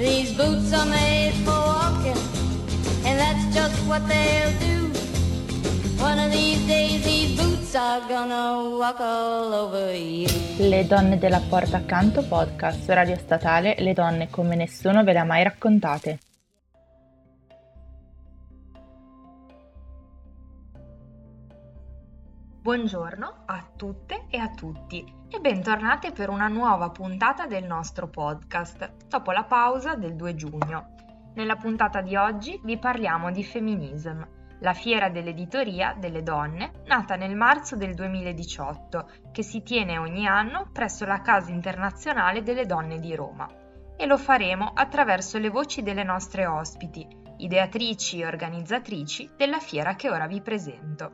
[0.00, 2.16] These boots are made for walking,
[3.04, 4.88] and that's just what they'll do.
[6.00, 10.26] One of these days these boots are gonna walk all over you.
[10.56, 15.24] Le donne della porta accanto podcast, radio statale, le donne come nessuno ve le ha
[15.24, 16.18] mai raccontate.
[22.62, 29.06] Buongiorno a tutte e a tutti e bentornate per una nuova puntata del nostro podcast,
[29.06, 30.94] dopo la pausa del 2 giugno.
[31.34, 34.20] Nella puntata di oggi vi parliamo di Feminism,
[34.58, 40.68] la fiera dell'editoria delle donne, nata nel marzo del 2018, che si tiene ogni anno
[40.72, 43.48] presso la Casa Internazionale delle Donne di Roma.
[43.96, 47.06] E lo faremo attraverso le voci delle nostre ospiti,
[47.36, 51.12] ideatrici e organizzatrici della fiera che ora vi presento.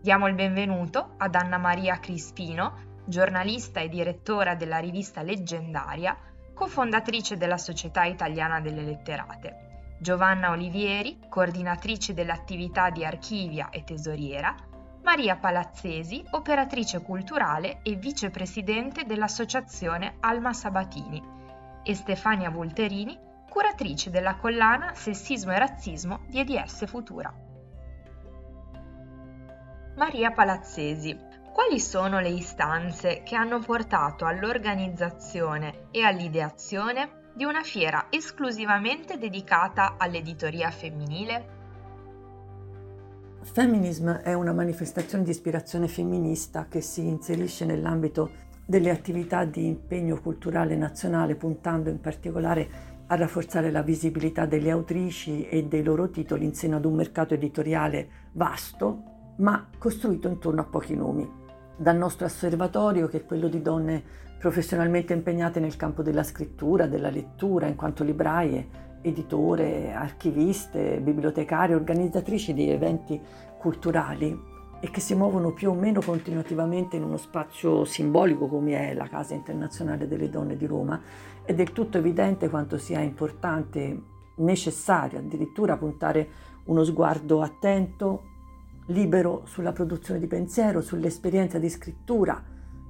[0.00, 6.16] Diamo il benvenuto ad Anna Maria Crispino, giornalista e direttora della rivista Leggendaria,
[6.52, 14.54] cofondatrice della Società Italiana delle Letterate, Giovanna Olivieri, coordinatrice dell'attività di archivia e tesoriera,
[15.02, 21.22] Maria Palazzesi, operatrice culturale e vicepresidente dell'associazione Alma Sabatini,
[21.82, 27.32] e Stefania Volterini, curatrice della collana Sessismo e Razzismo di EDS Futura.
[29.96, 31.27] Maria Palazzesi.
[31.58, 39.96] Quali sono le istanze che hanno portato all'organizzazione e all'ideazione di una fiera esclusivamente dedicata
[39.98, 41.48] all'editoria femminile?
[43.42, 48.30] Feminism è una manifestazione di ispirazione femminista che si inserisce nell'ambito
[48.64, 52.68] delle attività di impegno culturale nazionale, puntando in particolare
[53.08, 57.34] a rafforzare la visibilità delle autrici e dei loro titoli in seno ad un mercato
[57.34, 59.02] editoriale vasto,
[59.38, 61.37] ma costruito intorno a pochi nomi.
[61.80, 64.02] Dal nostro osservatorio, che è quello di donne
[64.36, 72.52] professionalmente impegnate nel campo della scrittura, della lettura, in quanto libraie, editore, archiviste, bibliotecarie, organizzatrici
[72.52, 73.20] di eventi
[73.58, 74.36] culturali
[74.80, 79.06] e che si muovono più o meno continuativamente in uno spazio simbolico come è la
[79.06, 81.00] Casa Internazionale delle Donne di Roma,
[81.44, 84.02] è del tutto evidente quanto sia importante,
[84.38, 86.28] necessario addirittura puntare
[86.64, 88.22] uno sguardo attento
[88.88, 92.42] libero sulla produzione di pensiero, sull'esperienza di scrittura,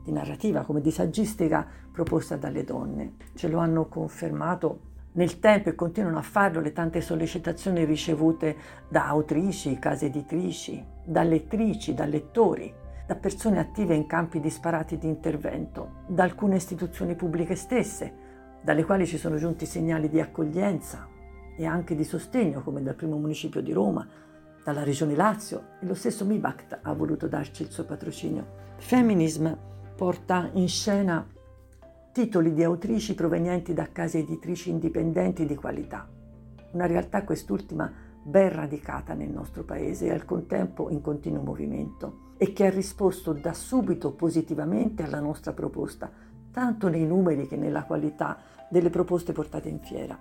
[0.03, 3.15] di narrativa come di saggistica proposta dalle donne.
[3.35, 8.57] Ce lo hanno confermato nel tempo e continuano a farlo le tante sollecitazioni ricevute
[8.89, 12.73] da autrici, case editrici, da lettrici, da lettori,
[13.07, 18.27] da persone attive in campi disparati di intervento, da alcune istituzioni pubbliche stesse,
[18.63, 21.09] dalle quali ci sono giunti segnali di accoglienza
[21.57, 24.07] e anche di sostegno, come dal primo municipio di Roma,
[24.69, 28.57] dalla regione Lazio e lo stesso MIBACT ha voluto darci il suo patrocinio.
[28.77, 29.51] Feminism
[29.97, 31.27] porta in scena
[32.13, 36.07] titoli di autrici provenienti da case editrici indipendenti di qualità,
[36.73, 37.91] una realtà quest'ultima
[38.23, 43.33] ben radicata nel nostro paese e al contempo in continuo movimento e che ha risposto
[43.33, 46.11] da subito positivamente alla nostra proposta,
[46.51, 48.37] tanto nei numeri che nella qualità
[48.69, 50.19] delle proposte portate in fiera.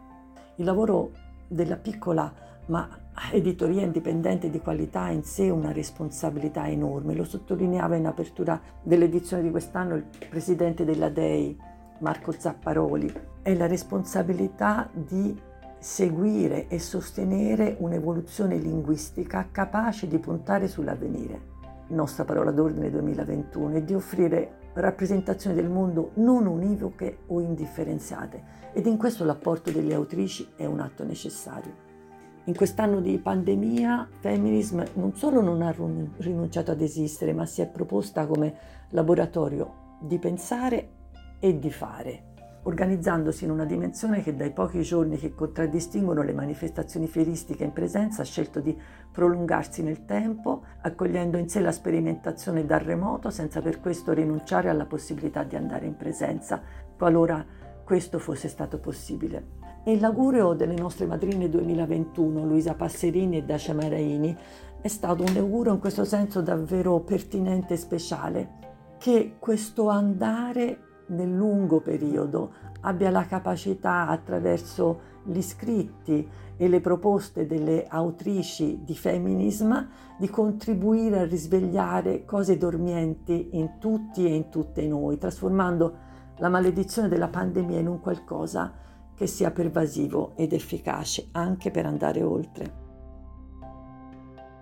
[0.56, 1.12] Il lavoro
[1.50, 2.34] della piccola
[2.68, 2.88] ma
[3.32, 7.16] editoria indipendente di qualità ha in sé una responsabilità enorme.
[7.16, 11.58] Lo sottolineava in apertura dell'edizione di quest'anno il presidente della DEI,
[12.00, 13.12] Marco Zapparoli.
[13.42, 15.36] È la responsabilità di
[15.80, 21.56] seguire e sostenere un'evoluzione linguistica capace di puntare sull'avvenire.
[21.90, 28.86] Nostra parola d'ordine 2021 è di offrire rappresentazioni del mondo non univoche o indifferenziate ed
[28.86, 31.87] in questo l'apporto delle autrici è un atto necessario.
[32.48, 35.76] In quest'anno di pandemia, Feminism non solo non ha
[36.20, 38.56] rinunciato ad esistere, ma si è proposta come
[38.92, 40.90] laboratorio di pensare
[41.40, 47.08] e di fare, organizzandosi in una dimensione che dai pochi giorni che contraddistinguono le manifestazioni
[47.08, 48.74] fieristiche in presenza ha scelto di
[49.12, 54.86] prolungarsi nel tempo, accogliendo in sé la sperimentazione dal remoto senza per questo rinunciare alla
[54.86, 56.62] possibilità di andare in presenza,
[56.96, 57.46] qualora
[57.84, 59.57] questo fosse stato possibile.
[59.88, 64.36] E l'augurio delle nostre madrine 2021, Luisa Passerini e Dacia Maraini,
[64.82, 68.50] è stato un augurio in questo senso davvero pertinente e speciale,
[68.98, 72.52] che questo andare nel lungo periodo
[72.82, 79.88] abbia la capacità attraverso gli scritti e le proposte delle autrici di feminism
[80.20, 85.96] di contribuire a risvegliare cose dormienti in tutti e in tutte noi, trasformando
[86.40, 88.84] la maledizione della pandemia in un qualcosa
[89.18, 92.86] che sia pervasivo ed efficace anche per andare oltre.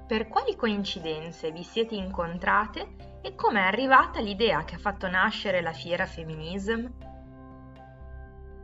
[0.08, 5.62] Per quali coincidenze vi siete incontrate e come è arrivata l'idea che ha fatto nascere
[5.62, 6.86] la fiera Feminism?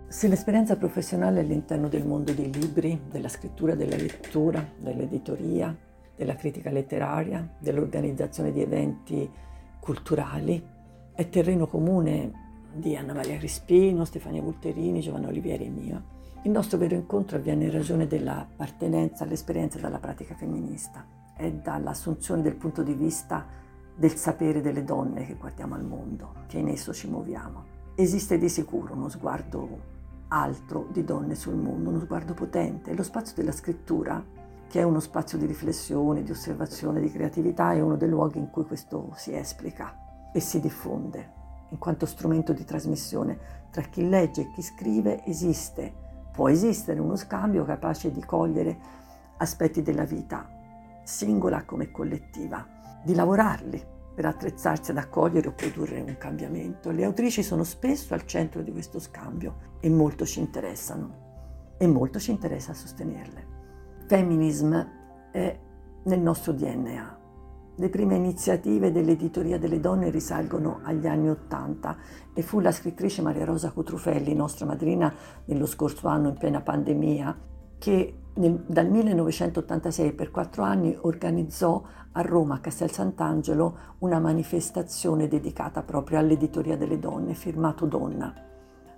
[0.08, 5.76] Se l'esperienza professionale all'interno del mondo dei libri, della scrittura, della lettura, dell'editoria,
[6.16, 9.30] della critica letteraria, dell'organizzazione di eventi
[9.80, 10.64] culturali,
[11.14, 12.41] è terreno comune
[12.74, 16.04] di Anna Maria Crispino, Stefania Vulterini, Giovanna Olivieri e mia.
[16.44, 21.06] Il nostro vero incontro avviene in ragione dell'appartenenza all'esperienza della pratica femminista
[21.38, 23.46] e dall'assunzione del punto di vista
[23.96, 27.64] del sapere delle donne che guardiamo al mondo, che in esso ci muoviamo.
[27.96, 29.90] Esiste di sicuro uno sguardo
[30.30, 32.96] altro di donne sul mondo, uno sguardo potente.
[32.96, 34.24] Lo spazio della scrittura,
[34.68, 38.50] che è uno spazio di riflessione, di osservazione, di creatività, è uno dei luoghi in
[38.50, 41.41] cui questo si esplica e si diffonde.
[41.72, 43.38] In quanto strumento di trasmissione
[43.72, 45.94] tra chi legge e chi scrive esiste,
[46.32, 48.78] può esistere uno scambio capace di cogliere
[49.38, 50.48] aspetti della vita,
[51.04, 52.66] singola come collettiva,
[53.04, 53.84] di lavorarli
[54.14, 56.92] per attrezzarsi ad accogliere o produrre un cambiamento.
[56.92, 62.20] Le autrici sono spesso al centro di questo scambio e molto ci interessano e molto
[62.20, 63.60] ci interessa sostenerle.
[64.08, 64.76] Feminism
[65.32, 65.60] è
[66.04, 67.21] nel nostro DNA.
[67.76, 71.98] Le prime iniziative dell'editoria delle donne risalgono agli anni Ottanta
[72.34, 75.14] e fu la scrittrice Maria Rosa Cotrufelli, nostra madrina
[75.46, 77.38] nello scorso anno in piena pandemia,
[77.78, 81.82] che nel, dal 1986 per quattro anni organizzò
[82.12, 88.34] a Roma, a Castel Sant'Angelo, una manifestazione dedicata proprio all'editoria delle donne, firmato Donna.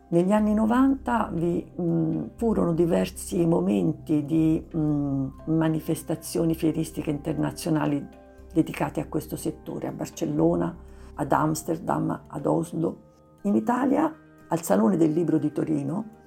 [0.10, 8.22] Negli anni 90 vi mh, furono diversi momenti di mh, manifestazioni fieristiche internazionali
[8.54, 10.76] dedicate a questo settore, a Barcellona,
[11.16, 12.98] ad Amsterdam, ad Oslo.
[13.44, 14.14] In Italia,
[14.48, 16.22] al Salone del Libro di Torino,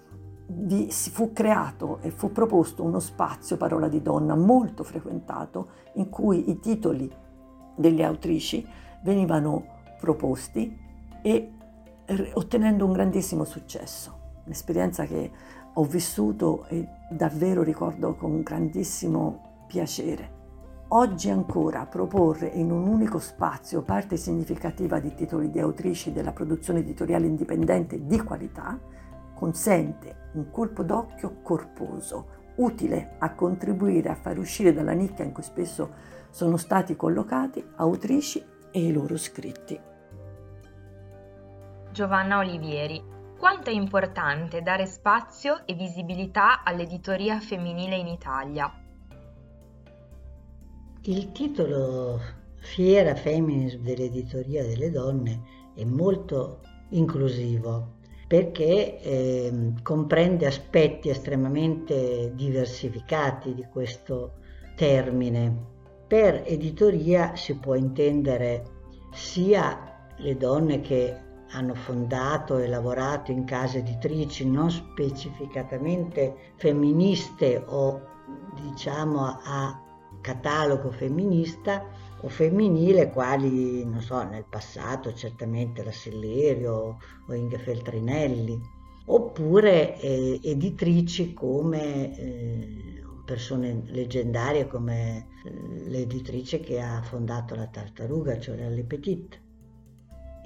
[0.89, 6.51] si fu creato e fu proposto uno spazio, parola di donna, molto frequentato, in cui
[6.51, 7.11] i titoli
[7.75, 8.67] delle autrici
[9.03, 9.65] venivano
[9.99, 10.79] proposti
[11.23, 11.53] e
[12.35, 14.15] ottenendo un grandissimo successo.
[14.45, 15.31] Un'esperienza che
[15.73, 20.36] ho vissuto e davvero ricordo con grandissimo piacere.
[20.91, 26.79] Oggi ancora proporre in un unico spazio parte significativa di titoli di autrici della produzione
[26.79, 28.79] editoriale indipendente di qualità
[29.35, 35.43] consente un colpo d'occhio corposo, utile a contribuire a far uscire dalla nicchia in cui
[35.43, 35.91] spesso
[36.31, 39.79] sono stati collocati autrici e i loro scritti.
[41.91, 43.03] Giovanna Olivieri,
[43.37, 48.86] quanto è importante dare spazio e visibilità all'editoria femminile in Italia?
[51.09, 52.21] Il titolo
[52.57, 55.41] Fiera Feminism dell'editoria delle donne
[55.77, 64.39] è molto inclusivo perché eh, comprende aspetti estremamente diversificati di questo
[64.75, 65.57] termine.
[66.09, 68.65] Per editoria si può intendere
[69.13, 71.17] sia le donne che
[71.51, 78.01] hanno fondato e lavorato in case editrici non specificatamente femministe o
[78.61, 79.83] diciamo a
[80.27, 81.85] catalogo femminista,
[82.23, 88.61] o femminile, quali, non so, nel passato certamente la Sellerio o Inge Feltrinelli,
[89.07, 98.41] oppure eh, editrici come eh, persone leggendarie come eh, l'editrice che ha fondato la Tartaruga,
[98.41, 99.41] cioè Le Petit.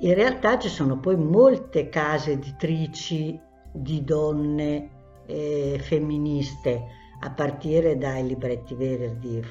[0.01, 3.39] In realtà ci sono poi molte case editrici
[3.73, 4.91] di donne
[5.27, 9.43] eh, femministe, a partire dai libretti verdi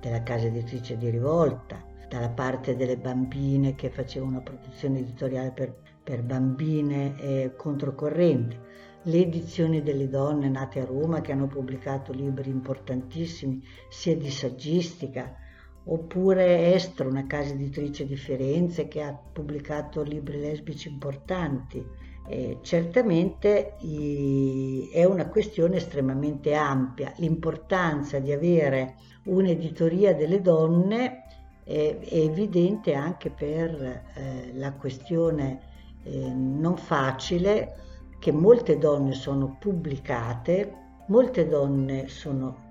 [0.00, 5.74] della casa editrice di rivolta, dalla parte delle bambine che facevano una produzione editoriale per,
[6.02, 8.68] per bambine e controcorrente,
[9.02, 15.36] le edizioni delle donne nate a Roma che hanno pubblicato libri importantissimi sia di saggistica,
[15.84, 21.84] oppure Estro, una casa editrice di Firenze che ha pubblicato libri lesbici importanti
[22.30, 27.12] eh, certamente i, è una questione estremamente ampia.
[27.16, 28.94] L'importanza di avere
[29.24, 31.24] un'editoria delle donne
[31.64, 33.72] è, è evidente anche per
[34.14, 35.60] eh, la questione
[36.04, 37.74] eh, non facile
[38.20, 40.72] che molte donne sono pubblicate,
[41.08, 42.68] molte donne sono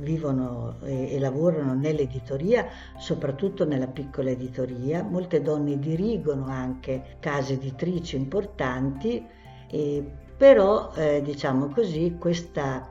[0.00, 2.66] vivono e, e, lavorano nell'editoria,
[2.98, 5.02] soprattutto nella piccola editoria.
[5.02, 9.24] Molte donne dirigono anche case editrici importanti,
[9.70, 10.04] e,
[10.36, 12.90] però eh, diciamo così questa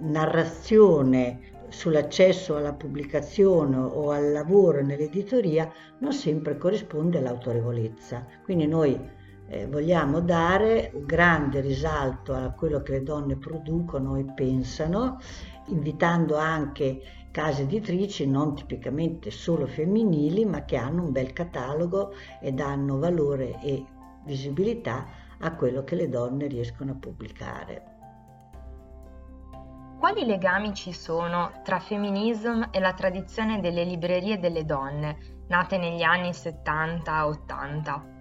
[0.00, 8.26] narrazione sull'accesso alla pubblicazione o al lavoro nell'editoria non sempre corrisponde all'autorevolezza.
[8.42, 8.98] Quindi noi
[9.48, 15.18] eh, vogliamo dare un grande risalto a quello che le donne producono e pensano
[15.68, 22.52] invitando anche case editrici non tipicamente solo femminili, ma che hanno un bel catalogo e
[22.52, 23.84] danno valore e
[24.24, 25.06] visibilità
[25.38, 27.96] a quello che le donne riescono a pubblicare.
[29.98, 36.02] Quali legami ci sono tra femminism e la tradizione delle librerie delle donne, nate negli
[36.02, 38.16] anni 70-80?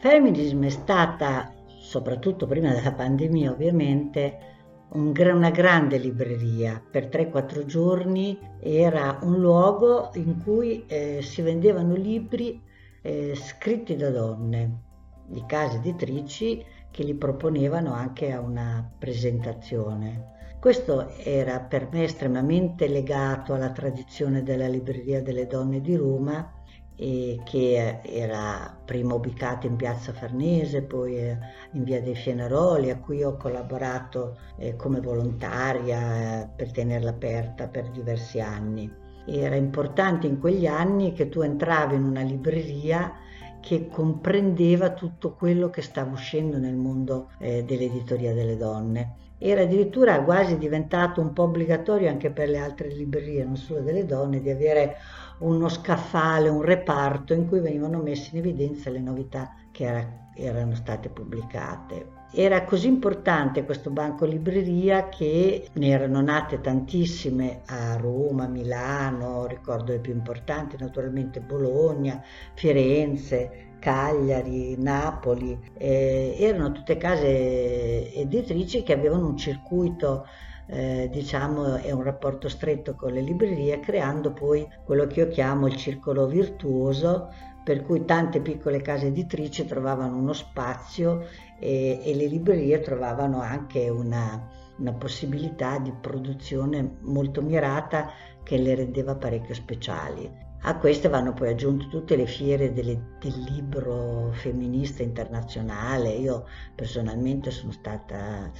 [0.00, 4.55] Feminism è stata, soprattutto prima della pandemia ovviamente,
[4.90, 6.82] una grande libreria.
[6.90, 12.62] Per 3-4 giorni era un luogo in cui eh, si vendevano libri
[13.02, 14.82] eh, scritti da donne,
[15.26, 20.34] di case editrici che li proponevano anche a una presentazione.
[20.58, 26.50] Questo era per me estremamente legato alla tradizione della Libreria delle Donne di Roma,
[26.96, 31.38] che era prima ubicata in piazza Farnese, poi eh,
[31.72, 37.68] in via dei Fieneroli, a cui ho collaborato eh, come volontaria eh, per tenerla aperta
[37.68, 38.90] per diversi anni.
[39.26, 43.12] Era importante in quegli anni che tu entravi in una libreria
[43.60, 49.24] che comprendeva tutto quello che stava uscendo nel mondo dell'editoria delle donne.
[49.38, 54.06] Era addirittura quasi diventato un po' obbligatorio anche per le altre librerie, non solo delle
[54.06, 54.96] donne, di avere
[55.38, 60.74] uno scaffale, un reparto in cui venivano messe in evidenza le novità che era, erano
[60.74, 62.14] state pubblicate.
[62.32, 69.92] Era così importante questo banco libreria che ne erano nate tantissime a Roma, Milano, ricordo
[69.92, 72.22] le più importanti, naturalmente Bologna,
[72.54, 75.58] Firenze, Cagliari, Napoli.
[75.74, 80.26] Eh, erano tutte case editrici che avevano un circuito
[80.68, 85.66] eh, diciamo è un rapporto stretto con le librerie creando poi quello che io chiamo
[85.66, 87.28] il circolo virtuoso
[87.66, 91.26] per cui tante piccole case editrici trovavano uno spazio
[91.58, 98.08] e, e le librerie trovavano anche una, una possibilità di produzione molto mirata
[98.44, 100.44] che le rendeva parecchio speciali.
[100.62, 106.10] A queste vanno poi aggiunte tutte le fiere delle, del libro femminista internazionale.
[106.10, 106.44] Io
[106.74, 108.50] personalmente sono stata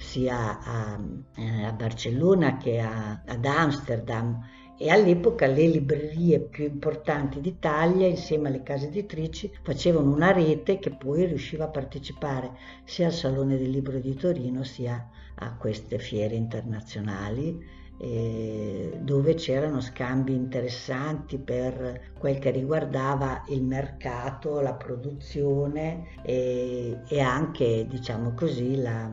[0.00, 0.98] sia a,
[1.36, 4.40] eh, a Barcellona che a, ad Amsterdam.
[4.76, 10.90] E all'epoca le librerie più importanti d'Italia insieme alle case editrici facevano una rete che
[10.90, 12.52] poi riusciva a partecipare
[12.84, 20.32] sia al Salone del Libro di Torino sia a queste fiere internazionali dove c'erano scambi
[20.32, 29.06] interessanti per quel che riguardava il mercato, la produzione e, e anche diciamo così la,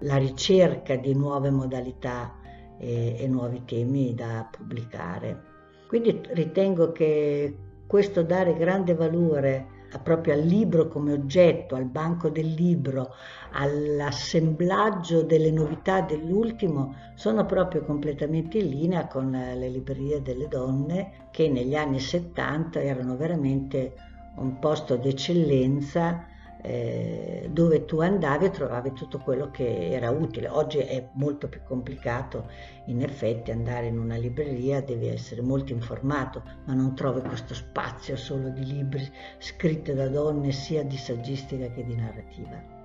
[0.00, 2.36] la ricerca di nuove modalità
[2.78, 5.44] e, e nuovi temi da pubblicare.
[5.86, 12.52] Quindi ritengo che questo dare grande valore proprio al libro come oggetto, al banco del
[12.52, 13.14] libro,
[13.52, 21.48] all'assemblaggio delle novità dell'ultimo, sono proprio completamente in linea con le librerie delle donne che
[21.48, 23.94] negli anni 70 erano veramente
[24.36, 26.26] un posto d'eccellenza
[26.62, 30.48] eh, dove tu andavi e trovavi tutto quello che era utile.
[30.48, 32.50] Oggi è molto più complicato,
[32.86, 38.16] in effetti andare in una libreria devi essere molto informato, ma non trovi questo spazio
[38.16, 42.76] solo di libri scritti da donne sia di saggistica che di narrativa.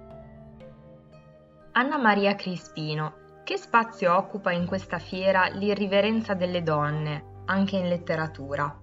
[1.75, 8.82] Anna Maria Crispino, che spazio occupa in questa fiera l'irriverenza delle donne, anche in letteratura?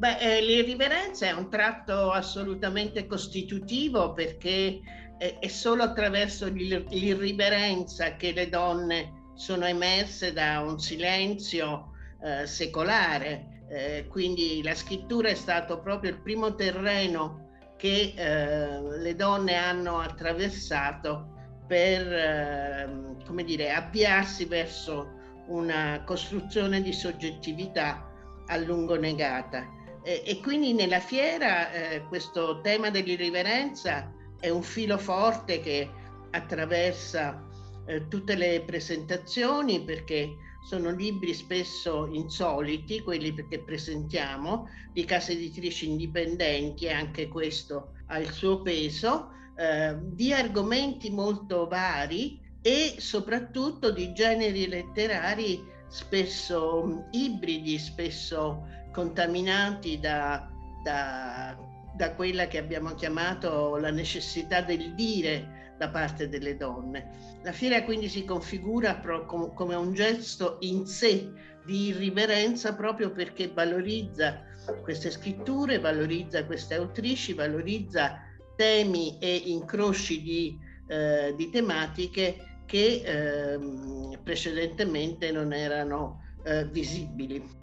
[0.00, 4.80] Beh, eh, l'irriverenza è un tratto assolutamente costitutivo perché
[5.18, 11.90] eh, è solo attraverso l'irriverenza che le donne sono emerse da un silenzio
[12.22, 13.64] eh, secolare.
[13.68, 19.98] Eh, quindi la scrittura è stato proprio il primo terreno che eh, le donne hanno
[19.98, 21.34] attraversato
[21.66, 25.10] per, ehm, come dire, avviarsi verso
[25.48, 28.10] una costruzione di soggettività
[28.46, 29.78] a lungo negata.
[30.02, 35.88] E, e quindi nella fiera eh, questo tema dell'irriverenza è un filo forte che
[36.30, 37.46] attraversa
[37.86, 45.88] eh, tutte le presentazioni perché sono libri spesso insoliti, quelli che presentiamo, di case editrici
[45.88, 54.12] indipendenti, anche questo ha il suo peso, eh, di argomenti molto vari e soprattutto di
[54.12, 60.48] generi letterari spesso ibridi, spesso contaminati da,
[60.82, 61.56] da,
[61.94, 67.38] da quella che abbiamo chiamato la necessità del dire da parte delle donne.
[67.42, 71.32] La fiera quindi si configura pro, com, come un gesto in sé
[71.64, 74.42] di irriverenza proprio perché valorizza
[74.82, 78.18] queste scritture, valorizza queste autrici, valorizza
[78.56, 83.58] temi e incroci di, eh, di tematiche che eh,
[84.22, 87.59] precedentemente non erano eh, visibili.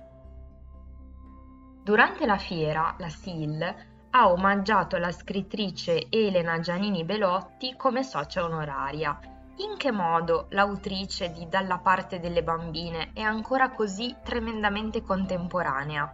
[1.88, 3.75] Durante la fiera, la SIL
[4.10, 9.17] ha omaggiato la scrittrice Elena Giannini Belotti come socia onoraria.
[9.60, 16.13] In che modo l'autrice di Dalla parte delle bambine è ancora così tremendamente contemporanea?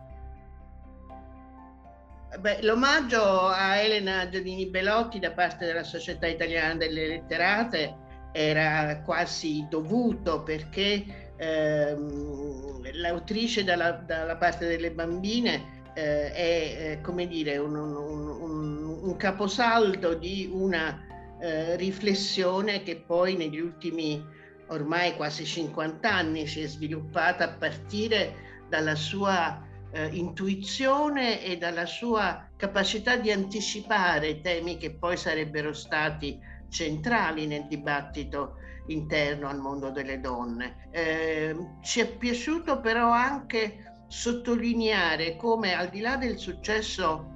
[2.37, 7.95] Beh, l'omaggio a Elena Giannini Belotti da parte della Società Italiana delle Letterate
[8.31, 17.57] era quasi dovuto perché ehm, l'autrice dalla, dalla, parte delle bambine eh, è, come dire,
[17.57, 21.05] un, un, un, un caposaldo di una
[21.39, 24.23] eh, riflessione che poi negli ultimi
[24.67, 28.33] ormai quasi 50 anni si è sviluppata a partire
[28.69, 29.61] dalla sua
[29.91, 36.39] eh, intuizione e dalla sua capacità di anticipare temi che poi sarebbero stati
[36.73, 38.55] centrali nel dibattito
[38.87, 40.87] interno al mondo delle donne.
[40.91, 47.29] Eh, ci è piaciuto però anche sottolineare come al di là del successo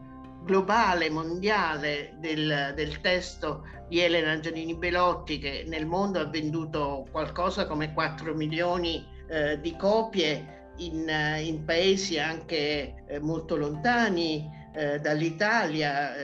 [0.44, 7.68] globale, mondiale del, del, testo di Elena Giannini Belotti che nel mondo ha venduto qualcosa
[7.68, 11.10] come 4 milioni eh, di copie in,
[11.42, 16.16] in paesi anche eh, molto lontani eh, dall'Italia.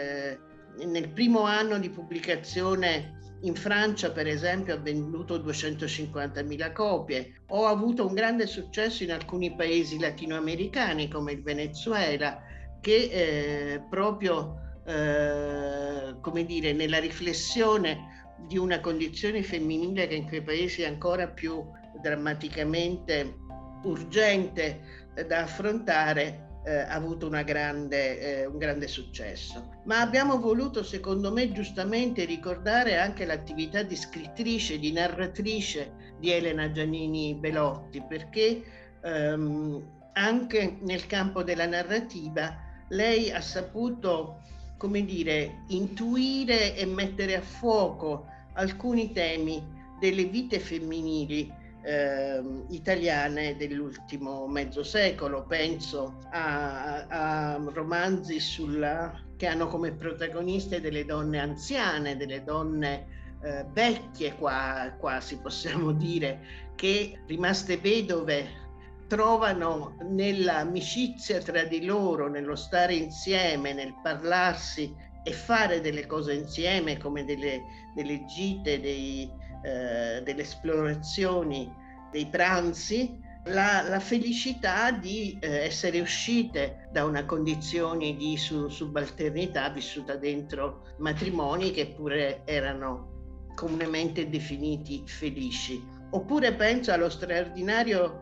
[0.77, 7.41] Nel primo anno di pubblicazione in Francia, per esempio, ha venduto 250.000 copie.
[7.49, 12.41] Ho avuto un grande successo in alcuni paesi latinoamericani come il Venezuela,
[12.81, 20.41] che eh, proprio, eh, come dire, nella riflessione di una condizione femminile che in quei
[20.41, 21.63] paesi è ancora più
[22.01, 23.37] drammaticamente
[23.83, 29.81] urgente da affrontare eh, avuto grande, eh, un grande successo.
[29.85, 36.71] Ma abbiamo voluto, secondo me, giustamente ricordare anche l'attività di scrittrice, di narratrice di Elena
[36.71, 38.63] Giannini Belotti, perché
[39.01, 42.55] ehm, anche nel campo della narrativa
[42.89, 44.41] lei ha saputo,
[44.77, 49.61] come dire, intuire e mettere a fuoco alcuni temi
[49.99, 51.51] delle vite femminili
[51.83, 55.45] eh, italiane dell'ultimo mezzo secolo.
[55.45, 63.07] Penso a, a romanzi sulla, che hanno come protagoniste delle donne anziane, delle donne
[63.43, 66.39] eh, vecchie qua, quasi possiamo dire,
[66.75, 68.61] che rimaste vedove
[69.07, 76.97] trovano nell'amicizia tra di loro, nello stare insieme, nel parlarsi e fare delle cose insieme
[76.97, 77.61] come delle,
[77.93, 79.29] delle gite, dei,
[79.63, 81.71] eh, delle esplorazioni,
[82.11, 89.69] dei pranzi, la, la felicità di eh, essere uscite da una condizione di su, subalternità
[89.69, 95.83] vissuta dentro matrimoni che pure erano comunemente definiti felici.
[96.11, 98.21] Oppure penso allo straordinario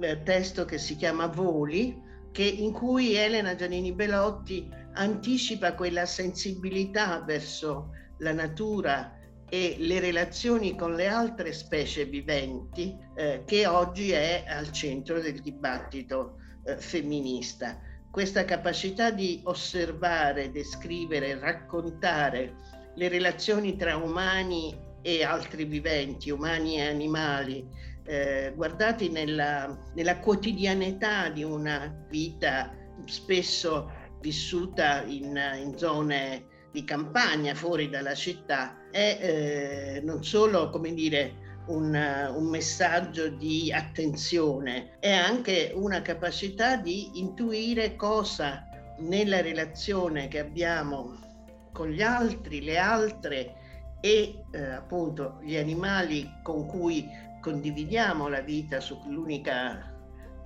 [0.00, 7.20] eh, testo che si chiama Voli, che, in cui Elena Giannini Belotti anticipa quella sensibilità
[7.20, 9.15] verso la natura
[9.48, 15.40] e le relazioni con le altre specie viventi eh, che oggi è al centro del
[15.40, 17.80] dibattito eh, femminista.
[18.10, 22.54] Questa capacità di osservare, descrivere, raccontare
[22.94, 27.68] le relazioni tra umani e altri viventi, umani e animali,
[28.04, 32.72] eh, guardati nella, nella quotidianità di una vita
[33.04, 40.92] spesso vissuta in, in zone di campagna fuori dalla città è eh, non solo, come
[40.92, 50.28] dire, un, un, messaggio di attenzione, è anche una capacità di intuire cosa nella relazione
[50.28, 51.16] che abbiamo
[51.72, 53.54] con gli altri, le altre
[54.02, 57.08] e eh, appunto gli animali con cui
[57.40, 59.95] condividiamo la vita sull'unica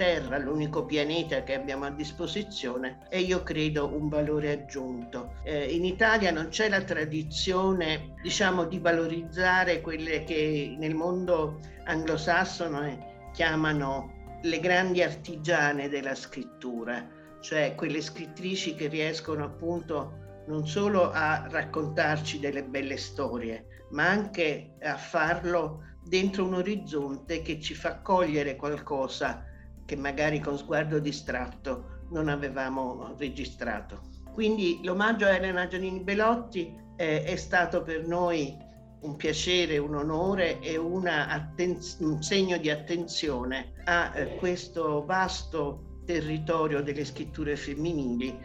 [0.00, 5.34] Terra, l'unico pianeta che abbiamo a disposizione, è io credo un valore aggiunto.
[5.42, 13.28] Eh, in Italia non c'è la tradizione, diciamo, di valorizzare quelle che nel mondo anglosassone
[13.34, 17.06] chiamano le grandi artigiane della scrittura,
[17.42, 24.76] cioè quelle scrittrici che riescono appunto non solo a raccontarci delle belle storie, ma anche
[24.80, 29.44] a farlo dentro un orizzonte che ci fa cogliere qualcosa
[29.90, 34.02] che magari con sguardo distratto non avevamo registrato.
[34.32, 38.56] Quindi l'omaggio a Elena Giannini Belotti eh, è stato per noi
[39.00, 46.82] un piacere, un onore e attenz- un segno di attenzione a eh, questo vasto territorio
[46.82, 48.38] delle scritture femminili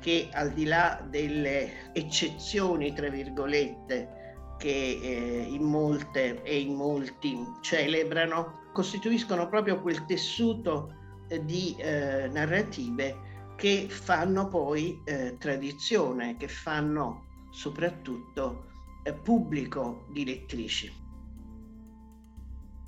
[0.00, 4.18] che al di là delle eccezioni, tra virgolette,
[4.58, 10.94] che eh, in molte e in molti celebrano, costituiscono proprio quel tessuto
[11.28, 18.64] eh, di eh, narrative che fanno poi eh, tradizione, che fanno soprattutto
[19.02, 20.98] eh, pubblico di lettrici.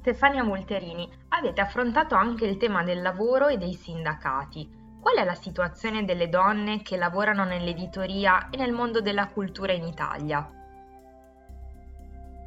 [0.01, 4.81] Stefania Multerini, avete affrontato anche il tema del lavoro e dei sindacati.
[5.01, 9.85] Qual è la situazione delle donne che lavorano nell'editoria e nel mondo della cultura in
[9.85, 10.49] Italia?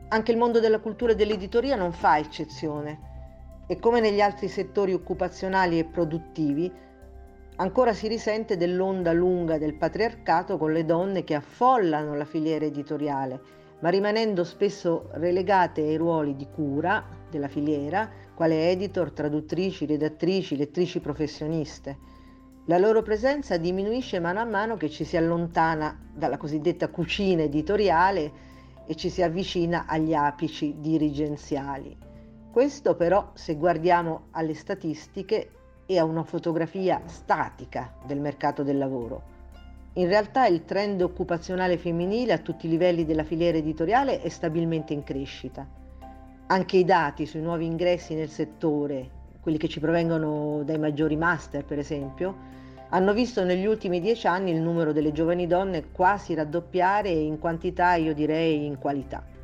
[0.10, 3.15] Anche il mondo della cultura e dell'editoria non fa eccezione
[3.68, 6.72] e come negli altri settori occupazionali e produttivi,
[7.58, 13.64] ancora si risente dell'onda lunga del patriarcato con le donne che affollano la filiera editoriale
[13.80, 21.00] ma rimanendo spesso relegate ai ruoli di cura della filiera, quale editor, traduttrici, redattrici, lettrici
[21.00, 21.98] professioniste.
[22.66, 28.32] La loro presenza diminuisce mano a mano che ci si allontana dalla cosiddetta cucina editoriale
[28.88, 31.96] e ci si avvicina agli apici dirigenziali.
[32.56, 35.50] Questo però, se guardiamo alle statistiche,
[35.86, 39.22] è una fotografia statica del mercato del lavoro.
[39.96, 44.94] In realtà il trend occupazionale femminile a tutti i livelli della filiera editoriale è stabilmente
[44.94, 45.68] in crescita.
[46.48, 49.10] Anche i dati sui nuovi ingressi nel settore,
[49.42, 52.38] quelli che ci provengono dai maggiori master per esempio,
[52.88, 57.96] hanno visto negli ultimi dieci anni il numero delle giovani donne quasi raddoppiare in quantità,
[57.96, 59.35] io direi in qualità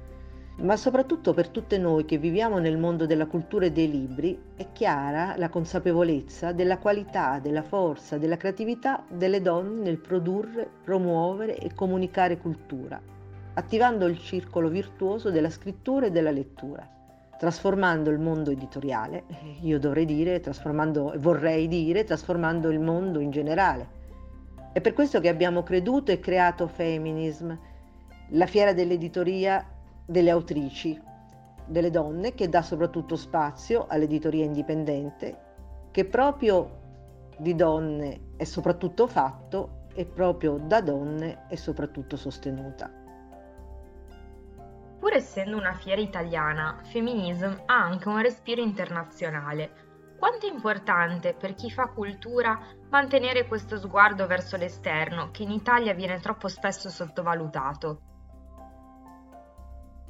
[0.62, 4.67] ma soprattutto per tutte noi che viviamo nel mondo della cultura e dei libri, è
[4.71, 11.74] chiara la consapevolezza della qualità, della forza, della creatività delle donne nel produrre, promuovere e
[11.74, 13.02] comunicare cultura,
[13.56, 16.88] attivando il circolo virtuoso della scrittura e della lettura,
[17.39, 19.24] trasformando il mondo editoriale,
[19.62, 24.00] io dovrei dire, trasformando, vorrei dire, trasformando il mondo in generale.
[24.74, 27.52] È per questo che abbiamo creduto e creato Feminism,
[28.34, 29.65] la fiera dell'editoria
[30.12, 31.02] delle autrici,
[31.65, 35.50] delle donne, che dà soprattutto spazio all'editoria indipendente,
[35.89, 36.80] che proprio
[37.38, 42.91] di donne è soprattutto fatto e proprio da donne è soprattutto sostenuta.
[45.00, 49.89] Pur essendo una fiera italiana, Feminism ha anche un respiro internazionale.
[50.19, 55.93] Quanto è importante per chi fa cultura mantenere questo sguardo verso l'esterno che in Italia
[55.93, 58.11] viene troppo spesso sottovalutato?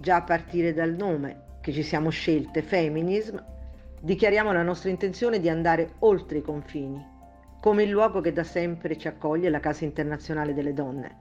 [0.01, 3.37] Già a partire dal nome che ci siamo scelte, Feminism,
[4.01, 6.99] dichiariamo la nostra intenzione di andare oltre i confini,
[7.61, 11.17] come il luogo che da sempre ci accoglie la Casa Internazionale delle Donne.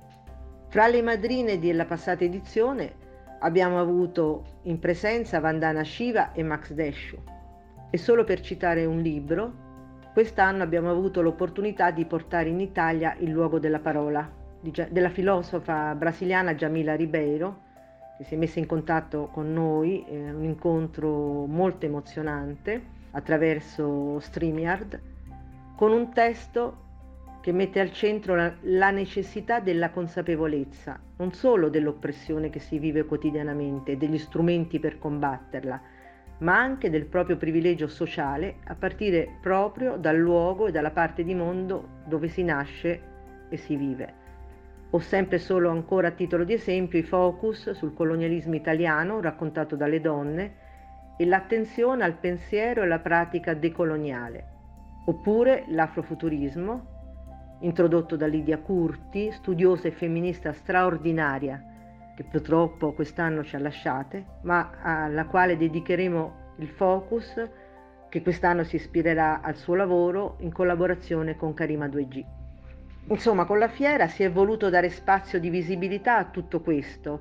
[0.68, 2.94] Fra le madrine della passata edizione
[3.40, 7.18] abbiamo avuto in presenza Vandana Shiva e Max Deshu.
[7.90, 9.52] E solo per citare un libro,
[10.14, 16.54] quest'anno abbiamo avuto l'opportunità di portare in Italia il luogo della parola della filosofa brasiliana
[16.54, 17.68] Jamila Ribeiro,
[18.20, 25.00] che si è messa in contatto con noi, eh, un incontro molto emozionante attraverso StreamYard,
[25.74, 26.88] con un testo
[27.40, 33.06] che mette al centro la, la necessità della consapevolezza, non solo dell'oppressione che si vive
[33.06, 35.80] quotidianamente degli strumenti per combatterla,
[36.40, 41.34] ma anche del proprio privilegio sociale a partire proprio dal luogo e dalla parte di
[41.34, 43.00] mondo dove si nasce
[43.48, 44.19] e si vive.
[44.92, 50.00] Ho sempre solo ancora a titolo di esempio i focus sul colonialismo italiano raccontato dalle
[50.00, 50.54] donne
[51.16, 54.46] e l'attenzione al pensiero e alla pratica decoloniale,
[55.04, 61.62] oppure l'afrofuturismo, introdotto da Lidia Curti, studiosa e femminista straordinaria,
[62.16, 67.48] che purtroppo quest'anno ci ha lasciate, ma alla quale dedicheremo il focus
[68.08, 72.39] che quest'anno si ispirerà al suo lavoro in collaborazione con Karima 2G.
[73.10, 77.20] Insomma, con la fiera si è voluto dare spazio di visibilità a tutto questo,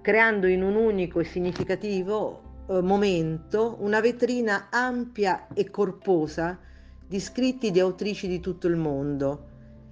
[0.00, 6.58] creando in un unico e significativo eh, momento una vetrina ampia e corposa
[7.06, 9.46] di scritti di autrici di tutto il mondo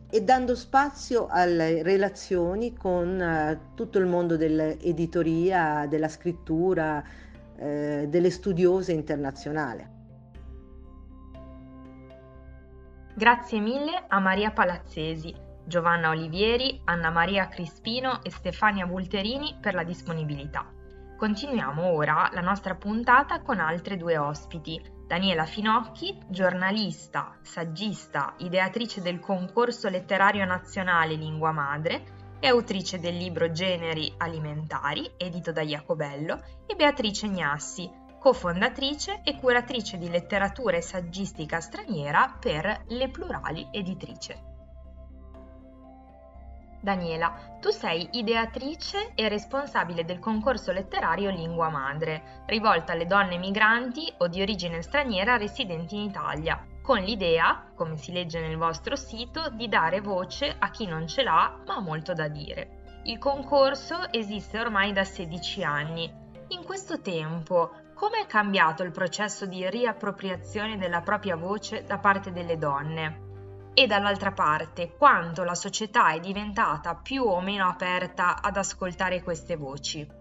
[0.09, 7.05] e dando spazio alle relazioni con eh, tutto il mondo dell'editoria, della scrittura,
[7.59, 9.96] eh, delle studiose internazionali.
[13.19, 19.85] Grazie mille a Maria Palazzesi, Giovanna Olivieri, Anna Maria Crispino e Stefania Bulterini per la
[19.85, 20.71] disponibilità.
[21.17, 29.19] Continuiamo ora la nostra puntata con altre due ospiti, Daniela Finocchi, giornalista, saggista, ideatrice del
[29.19, 32.05] concorso letterario nazionale Lingua Madre
[32.39, 37.91] e autrice del libro Generi alimentari, edito da Jacobello, e Beatrice Gnassi,
[38.27, 44.43] cofondatrice e curatrice di letteratura e saggistica straniera per Le Plurali Editrice.
[46.81, 54.13] Daniela, tu sei ideatrice e responsabile del concorso letterario Lingua Madre, rivolto alle donne migranti
[54.17, 59.51] o di origine straniera residenti in Italia, con l'idea, come si legge nel vostro sito,
[59.51, 63.03] di dare voce a chi non ce l'ha ma ha molto da dire.
[63.05, 66.25] Il concorso esiste ormai da 16 anni.
[66.49, 72.31] In questo tempo, come è cambiato il processo di riappropriazione della propria voce da parte
[72.31, 73.73] delle donne?
[73.73, 79.57] E dall'altra parte, quanto la società è diventata più o meno aperta ad ascoltare queste
[79.57, 80.16] voci?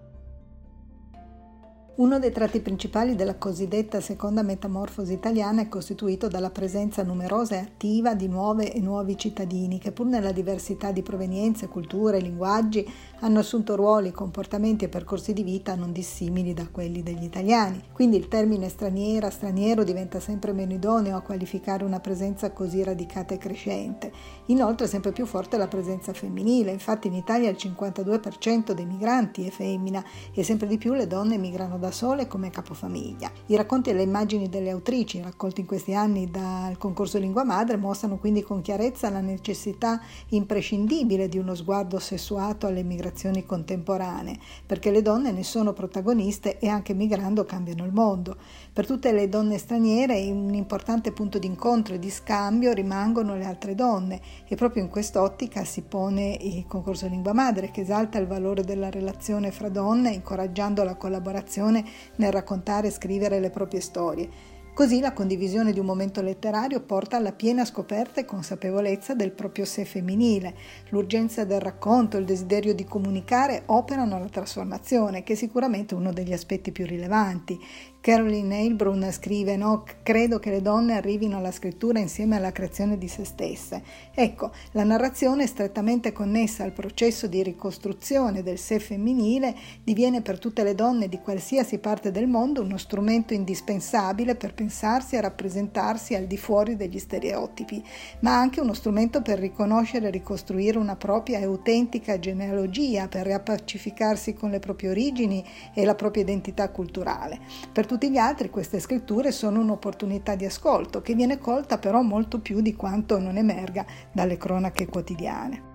[1.97, 7.59] Uno dei tratti principali della cosiddetta seconda metamorfosi italiana è costituito dalla presenza numerosa e
[7.59, 12.85] attiva di nuove e nuovi cittadini che pur nella diversità di provenienze, culture e linguaggi
[13.21, 17.81] hanno assunto ruoli, comportamenti e percorsi di vita non dissimili da quelli degli italiani.
[17.93, 23.33] Quindi il termine straniera, straniero diventa sempre meno idoneo a qualificare una presenza così radicata
[23.33, 24.11] e crescente.
[24.47, 29.47] Inoltre è sempre più forte la presenza femminile, infatti in Italia il 52% dei migranti
[29.47, 30.03] è femmina
[30.33, 33.31] e sempre di più le donne migrano da da sole come capofamiglia.
[33.45, 37.77] I racconti e le immagini delle autrici raccolti in questi anni dal concorso Lingua Madre
[37.77, 44.89] mostrano quindi con chiarezza la necessità imprescindibile di uno sguardo sessuato alle migrazioni contemporanee, perché
[44.89, 48.37] le donne ne sono protagoniste e anche migrando cambiano il mondo.
[48.75, 53.45] Per tutte le donne straniere un importante punto di incontro e di scambio rimangono le
[53.45, 58.27] altre donne e proprio in quest'ottica si pone il concorso Lingua Madre che esalta il
[58.27, 61.85] valore della relazione fra donne incoraggiando la collaborazione
[62.17, 64.29] nel raccontare e scrivere le proprie storie.
[64.75, 69.63] Così la condivisione di un momento letterario porta alla piena scoperta e consapevolezza del proprio
[69.63, 70.53] sé femminile.
[70.89, 76.33] L'urgenza del racconto, il desiderio di comunicare operano la trasformazione, che è sicuramente uno degli
[76.33, 77.57] aspetti più rilevanti.
[78.05, 83.07] Caroline Heilbrunn scrive: no, Credo che le donne arrivino alla scrittura insieme alla creazione di
[83.07, 83.81] se stesse.
[84.13, 90.61] Ecco, la narrazione, strettamente connessa al processo di ricostruzione del sé femminile, diviene per tutte
[90.61, 96.25] le donne di qualsiasi parte del mondo uno strumento indispensabile per pensarsi e rappresentarsi al
[96.25, 97.83] di fuori degli stereotipi,
[98.19, 104.35] ma anche uno strumento per riconoscere e ricostruire una propria e autentica genealogia, per riappacificarsi
[104.35, 107.39] con le proprie origini e la propria identità culturale.
[107.73, 112.41] Per tutti gli altri queste scritture sono un'opportunità di ascolto che viene colta però molto
[112.41, 115.73] più di quanto non emerga dalle cronache quotidiane.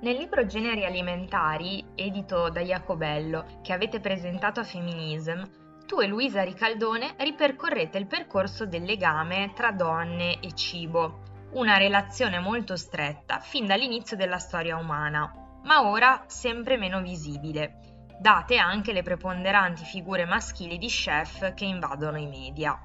[0.00, 5.42] Nel libro Generi alimentari, edito da Jacobello, che avete presentato a Feminism,
[5.84, 12.38] tu e Luisa Ricaldone ripercorrete il percorso del legame tra donne e cibo, una relazione
[12.38, 19.02] molto stretta fin dall'inizio della storia umana, ma ora sempre meno visibile date anche le
[19.02, 22.78] preponderanti figure maschili di chef che invadono i media.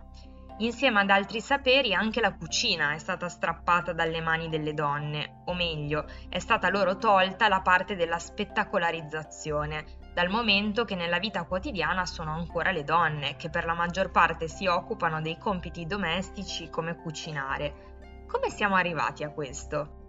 [0.58, 5.54] Insieme ad altri saperi anche la cucina è stata strappata dalle mani delle donne, o
[5.54, 12.06] meglio, è stata loro tolta la parte della spettacolarizzazione, dal momento che nella vita quotidiana
[12.06, 16.96] sono ancora le donne che per la maggior parte si occupano dei compiti domestici come
[16.96, 18.26] cucinare.
[18.28, 20.01] Come siamo arrivati a questo?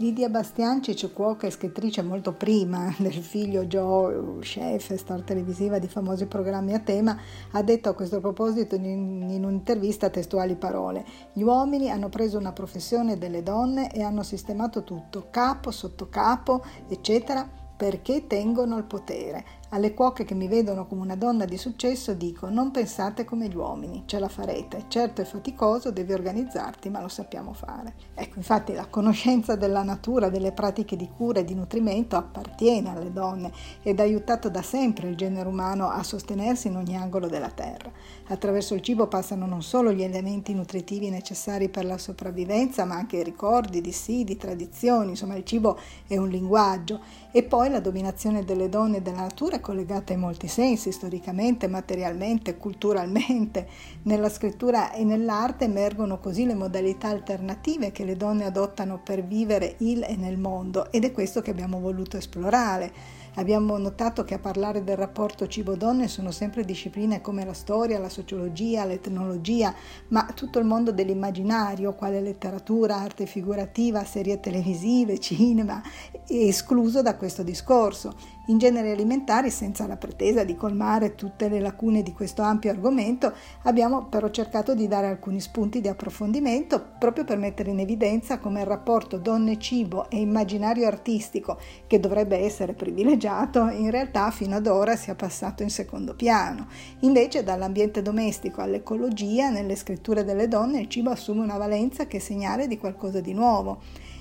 [0.00, 6.26] Lidia Bastiancic, cuoca e scrittrice molto prima del figlio Joe, chef star televisiva di famosi
[6.26, 7.18] programmi a tema,
[7.50, 13.18] ha detto a questo proposito in un'intervista testuali parole: Gli uomini hanno preso una professione
[13.18, 17.44] delle donne e hanno sistemato tutto, capo, sottocapo, eccetera,
[17.76, 19.44] perché tengono il potere.
[19.70, 23.54] Alle cuoche che mi vedono come una donna di successo dico non pensate come gli
[23.54, 24.84] uomini, ce la farete.
[24.88, 27.92] Certo è faticoso, devi organizzarti, ma lo sappiamo fare.
[28.14, 33.12] Ecco, infatti la conoscenza della natura, delle pratiche di cura e di nutrimento appartiene alle
[33.12, 33.52] donne
[33.82, 37.92] ed ha aiutato da sempre il genere umano a sostenersi in ogni angolo della terra.
[38.28, 43.18] Attraverso il cibo passano non solo gli elementi nutritivi necessari per la sopravvivenza, ma anche
[43.18, 47.00] i ricordi, dissidi, tradizioni, insomma il cibo è un linguaggio.
[47.30, 51.68] E poi la dominazione delle donne e della natura è collegata in molti sensi, storicamente,
[51.68, 53.68] materialmente, culturalmente.
[54.02, 59.74] Nella scrittura e nell'arte emergono così le modalità alternative che le donne adottano per vivere
[59.78, 63.16] il e nel mondo ed è questo che abbiamo voluto esplorare.
[63.34, 68.08] Abbiamo notato che a parlare del rapporto cibo-donne sono sempre discipline come la storia, la
[68.08, 69.72] sociologia, l'etnologia,
[70.08, 77.14] ma tutto il mondo dell'immaginario, quale letteratura, arte figurativa, serie televisive, cinema, è escluso da
[77.14, 82.42] questo discorso in generi alimentari, senza la pretesa di colmare tutte le lacune di questo
[82.42, 83.32] ampio argomento,
[83.62, 88.60] abbiamo però cercato di dare alcuni spunti di approfondimento proprio per mettere in evidenza come
[88.60, 94.96] il rapporto donne-cibo e immaginario artistico, che dovrebbe essere privilegiato, in realtà fino ad ora
[94.96, 96.66] sia passato in secondo piano.
[97.00, 102.20] Invece dall'ambiente domestico all'ecologia, nelle scritture delle donne il cibo assume una valenza che è
[102.20, 103.80] segnale di qualcosa di nuovo.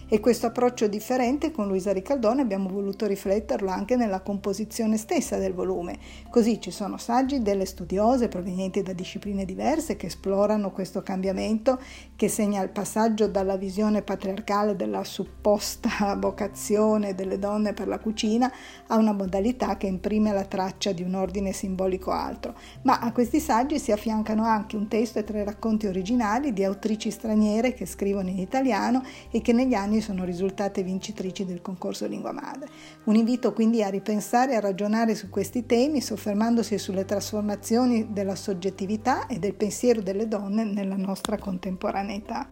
[0.09, 5.53] E questo approccio differente con Luisa Ricaldone abbiamo voluto rifletterlo anche nella composizione stessa del
[5.53, 5.97] volume.
[6.29, 11.77] Così ci sono saggi delle studiose provenienti da discipline diverse che esplorano questo cambiamento
[12.15, 18.49] che segna il passaggio dalla visione patriarcale della supposta vocazione delle donne per la cucina
[18.87, 22.55] a una modalità che imprime la traccia di un ordine simbolico altro.
[22.83, 27.11] Ma a questi saggi si affiancano anche un testo e tre racconti originali di autrici
[27.11, 32.31] straniere che scrivono in italiano e che negli anni sono risultate vincitrici del concorso Lingua
[32.31, 32.67] Madre.
[33.05, 38.35] Un invito quindi a ripensare e a ragionare su questi temi, soffermandosi sulle trasformazioni della
[38.35, 42.49] soggettività e del pensiero delle donne nella nostra contemporaneità.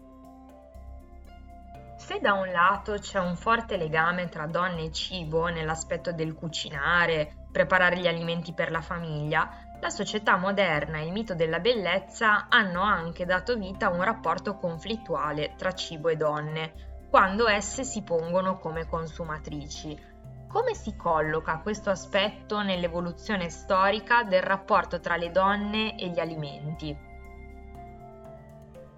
[1.96, 7.46] Se da un lato c'è un forte legame tra donne e cibo nell'aspetto del cucinare,
[7.50, 9.48] preparare gli alimenti per la famiglia,
[9.80, 14.56] la società moderna e il mito della bellezza hanno anche dato vita a un rapporto
[14.56, 20.14] conflittuale tra cibo e donne, quando esse si pongono come consumatrici.
[20.48, 27.15] Come si colloca questo aspetto nell'evoluzione storica del rapporto tra le donne e gli alimenti?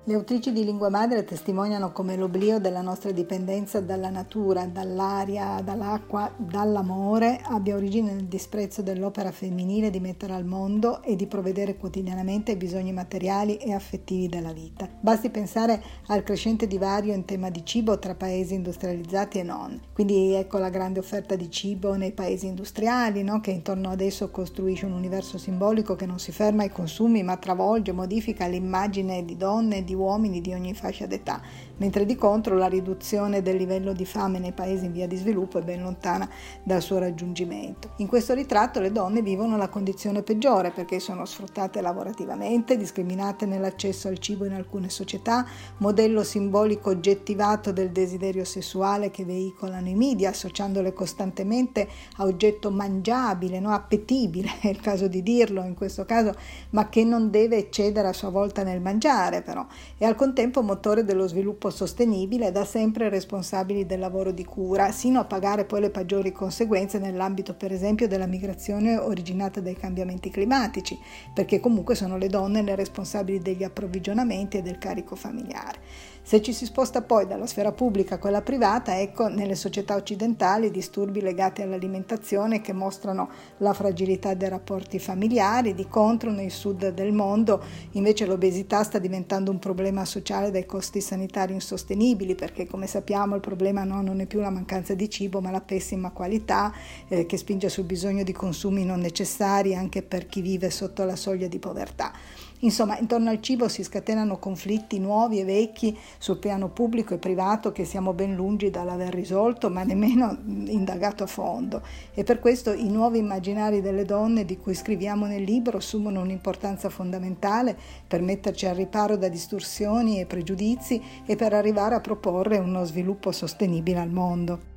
[0.05, 6.33] Le autrici di lingua madre testimoniano come l'oblio della nostra dipendenza dalla natura, dall'aria, dall'acqua,
[6.35, 12.53] dall'amore abbia origine nel disprezzo dell'opera femminile di mettere al mondo e di provvedere quotidianamente
[12.53, 14.89] ai bisogni materiali e affettivi della vita.
[14.99, 19.79] Basti pensare al crescente divario in tema di cibo tra paesi industrializzati e non.
[19.93, 23.43] Quindi ecco la grande offerta di cibo nei paesi industriali, no?
[23.43, 27.37] che intorno ad esso costruisce un universo simbolico che non si ferma ai consumi ma
[27.37, 31.41] travolge, modifica l'immagine di donne di uomini di ogni fascia d'età,
[31.79, 35.59] mentre di contro la riduzione del livello di fame nei paesi in via di sviluppo
[35.59, 36.29] è ben lontana
[36.63, 37.91] dal suo raggiungimento.
[37.97, 44.09] In questo ritratto le donne vivono la condizione peggiore perché sono sfruttate lavorativamente, discriminate nell'accesso
[44.09, 45.47] al cibo in alcune società,
[45.79, 53.61] modello simbolico oggettivato del desiderio sessuale che veicolano i media, associandole costantemente a oggetto mangiabile,
[53.61, 53.71] no?
[53.71, 56.35] appetibile, è il caso di dirlo in questo caso,
[56.71, 61.05] ma che non deve eccedere a sua volta nel mangiare però, e al contempo motore
[61.05, 65.91] dello sviluppo sostenibile da sempre responsabili del lavoro di cura, sino a pagare poi le
[65.91, 70.99] peggiori conseguenze nell'ambito per esempio della migrazione originata dai cambiamenti climatici,
[71.33, 76.17] perché comunque sono le donne le responsabili degli approvvigionamenti e del carico familiare.
[76.29, 80.71] Se ci si sposta poi dalla sfera pubblica a quella privata, ecco nelle società occidentali
[80.71, 87.13] disturbi legati all'alimentazione che mostrano la fragilità dei rapporti familiari, di contro nel sud del
[87.13, 93.35] mondo invece l'obesità sta diventando un problema sociale dai costi sanitari insostenibili perché come sappiamo
[93.35, 96.75] il problema no, non è più la mancanza di cibo ma la pessima qualità
[97.09, 101.17] eh, che spinge sul bisogno di consumi non necessari anche per chi vive sotto la
[101.17, 102.13] soglia di povertà.
[102.61, 107.71] Insomma, intorno al cibo si scatenano conflitti nuovi e vecchi sul piano pubblico e privato
[107.71, 111.83] che siamo ben lungi dall'aver risolto, ma nemmeno indagato a fondo.
[112.15, 116.89] E per questo i nuovi immaginari delle donne di cui scriviamo nel libro assumono un'importanza
[116.89, 122.83] fondamentale per metterci al riparo da distorsioni e pregiudizi e per arrivare a proporre uno
[122.85, 124.77] sviluppo sostenibile al mondo.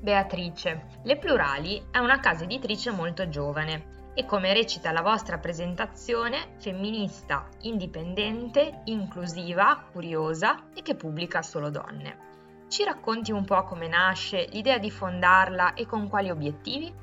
[0.00, 6.54] Beatrice, Le Plurali è una casa editrice molto giovane e come recita la vostra presentazione,
[6.58, 12.32] femminista, indipendente, inclusiva, curiosa e che pubblica solo donne.
[12.68, 17.02] Ci racconti un po' come nasce, l'idea di fondarla e con quali obiettivi?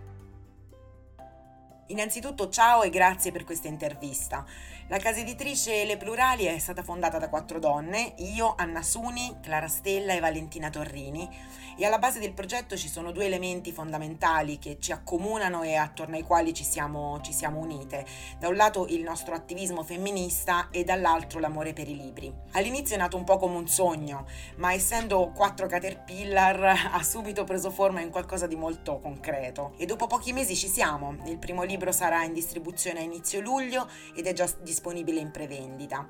[1.87, 4.45] Innanzitutto ciao e grazie per questa intervista.
[4.87, 9.67] La casa editrice Le Plurali è stata fondata da quattro donne, io, Anna Suni, Clara
[9.67, 11.29] Stella e Valentina Torrini,
[11.77, 16.15] e alla base del progetto ci sono due elementi fondamentali che ci accomunano e attorno
[16.15, 18.05] ai quali ci siamo, ci siamo unite.
[18.39, 22.33] Da un lato il nostro attivismo femminista e dall'altro l'amore per i libri.
[22.51, 24.25] All'inizio è nato un po' come un sogno,
[24.57, 29.73] ma essendo quattro caterpillar ha subito preso forma in qualcosa di molto concreto.
[29.77, 31.17] E dopo pochi mesi ci siamo.
[31.25, 36.09] Il primo libro sarà in distribuzione a inizio luglio ed è già disponibile in prevendita.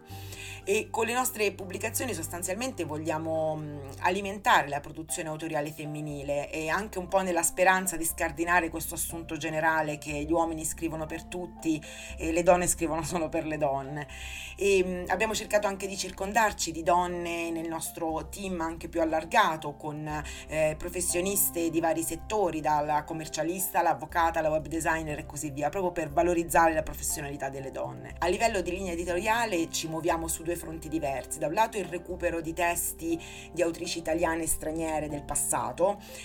[0.63, 7.07] E con le nostre pubblicazioni sostanzialmente vogliamo alimentare la produzione autoriale femminile e anche un
[7.07, 11.81] po' nella speranza di scardinare questo assunto generale che gli uomini scrivono per tutti
[12.17, 14.07] e le donne scrivono solo per le donne.
[14.55, 20.23] E abbiamo cercato anche di circondarci di donne nel nostro team anche più allargato con
[20.47, 25.91] eh, professioniste di vari settori, dalla commercialista, l'avvocata, la web designer e così via, proprio
[25.91, 28.15] per valorizzare la professionalità delle donne.
[28.19, 31.39] A livello di linea editoriale ci muoviamo su due fronti diversi.
[31.39, 33.19] Da un lato il recupero di testi
[33.51, 35.40] di autrici italiane e straniere del passato,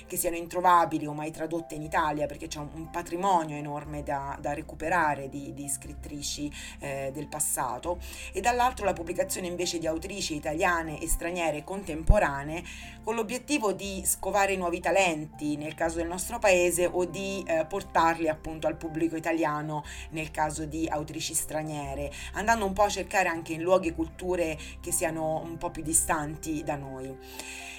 [0.07, 4.55] che siano introvabili o mai tradotte in Italia, perché c'è un, patrimonio enorme da, da
[4.55, 7.99] recuperare di, di scrittrici eh, del passato,
[8.33, 12.63] e dall'altro la pubblicazione invece di autrici italiane e straniere contemporanee
[13.03, 18.29] con l'obiettivo di scovare nuovi talenti nel caso del nostro paese o di eh, portarli
[18.29, 23.53] appunto al pubblico italiano nel caso di autrici straniere, andando un po' a cercare anche
[23.53, 27.17] in luoghi e culture che siano un po' più distanti da noi.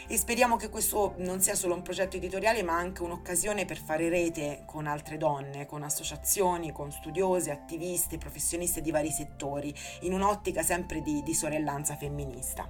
[0.10, 4.08] E speriamo che questo non sia solo un progetto editoriale ma anche un'occasione per fare
[4.08, 10.64] rete con altre donne, con associazioni, con studiose, attiviste, professioniste di vari settori, in un'ottica
[10.64, 12.68] sempre di, di sorellanza femminista.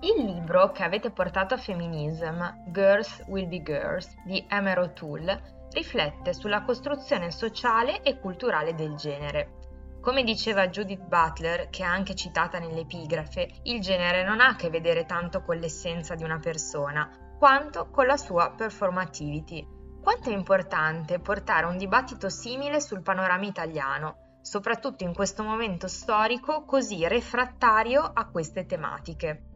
[0.00, 6.34] Il libro che avete portato a Feminism, Girls Will Be Girls, di Emer O'Toole, riflette
[6.34, 9.61] sulla costruzione sociale e culturale del genere.
[10.02, 14.68] Come diceva Judith Butler, che è anche citata nell'epigrafe, il genere non ha a che
[14.68, 19.64] vedere tanto con l'essenza di una persona, quanto con la sua performativity.
[20.02, 26.64] Quanto è importante portare un dibattito simile sul panorama italiano, soprattutto in questo momento storico
[26.64, 29.51] così refrattario a queste tematiche.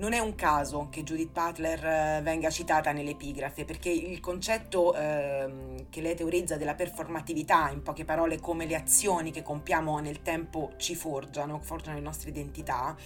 [0.00, 5.84] Non è un caso che Judith Butler eh, venga citata nell'epigrafe, perché il concetto eh,
[5.90, 10.72] che lei teorizza della performatività, in poche parole come le azioni che compiamo nel tempo
[10.78, 12.96] ci forgiano, forgiano le nostre identità,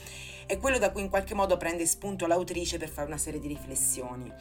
[0.47, 3.49] è quello da cui in qualche modo prende spunto l'autrice per fare una serie di
[3.49, 4.33] riflessioni.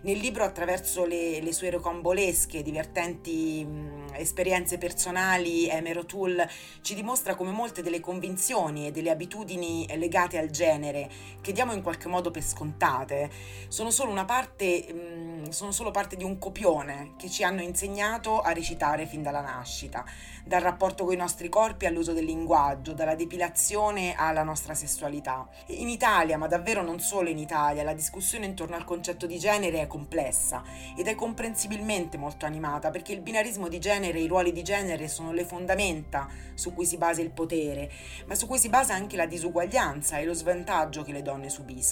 [0.00, 6.48] Nel libro, attraverso le, le sue rocambolesche, divertenti mh, esperienze personali, Emer O'Toole
[6.80, 11.10] ci dimostra come molte delle convinzioni e delle abitudini legate al genere
[11.42, 13.30] che diamo in qualche modo per scontate
[13.66, 18.40] sono solo una parte, mh, sono solo parte di un copione che ci hanno insegnato
[18.40, 20.04] a recitare fin dalla nascita,
[20.44, 25.48] dal rapporto con i nostri corpi all'uso del linguaggio, dalla depilazione alla nostra sessualità.
[25.68, 29.80] In Italia, ma davvero non solo in Italia, la discussione intorno al concetto di genere
[29.80, 30.62] è complessa
[30.96, 35.08] ed è comprensibilmente molto animata perché il binarismo di genere e i ruoli di genere
[35.08, 37.90] sono le fondamenta su cui si basa il potere,
[38.26, 41.87] ma su cui si basa anche la disuguaglianza e lo svantaggio che le donne subiscono.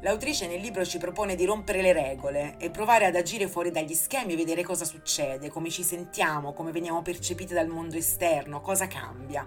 [0.00, 3.94] L'autrice nel libro ci propone di rompere le regole e provare ad agire fuori dagli
[3.94, 8.86] schemi e vedere cosa succede, come ci sentiamo, come veniamo percepite dal mondo esterno, cosa
[8.86, 9.44] cambia.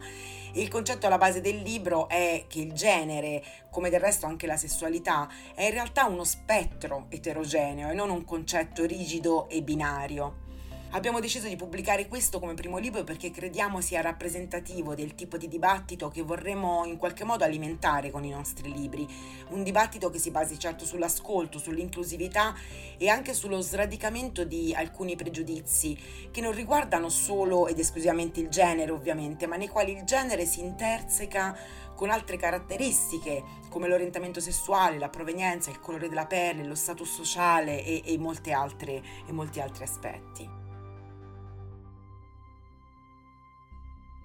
[0.53, 4.57] Il concetto alla base del libro è che il genere, come del resto anche la
[4.57, 10.49] sessualità, è in realtà uno spettro eterogeneo e non un concetto rigido e binario.
[10.93, 15.47] Abbiamo deciso di pubblicare questo come primo libro perché crediamo sia rappresentativo del tipo di
[15.47, 19.07] dibattito che vorremmo in qualche modo alimentare con i nostri libri.
[19.51, 22.53] Un dibattito che si basi certo sull'ascolto, sull'inclusività
[22.97, 25.97] e anche sullo sradicamento di alcuni pregiudizi
[26.29, 30.59] che non riguardano solo ed esclusivamente il genere ovviamente, ma nei quali il genere si
[30.59, 31.57] interseca
[31.95, 37.81] con altre caratteristiche come l'orientamento sessuale, la provenienza, il colore della pelle, lo status sociale
[37.81, 40.61] e, e, altre, e molti altri aspetti.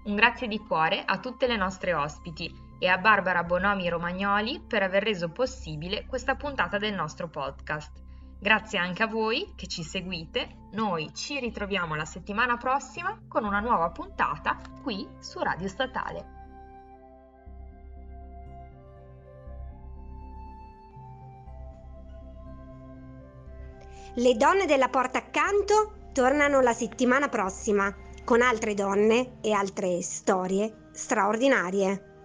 [0.07, 2.48] Un grazie di cuore a tutte le nostre ospiti
[2.78, 7.90] e a Barbara Bonomi Romagnoli per aver reso possibile questa puntata del nostro podcast.
[8.38, 13.59] Grazie anche a voi che ci seguite, noi ci ritroviamo la settimana prossima con una
[13.59, 16.34] nuova puntata qui su Radio Statale.
[24.14, 27.92] Le donne della porta accanto tornano la settimana prossima
[28.26, 32.15] con altre donne e altre storie straordinarie.